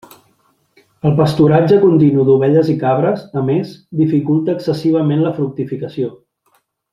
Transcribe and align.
El 1.09 1.11
pasturatge 1.19 1.77
continu 1.83 2.25
d'ovelles 2.29 2.71
i 2.75 2.77
cabres, 2.85 3.21
a 3.43 3.45
més, 3.53 3.75
dificulta 4.03 4.57
excessivament 4.59 5.23
la 5.27 5.35
fructificació. 5.41 6.11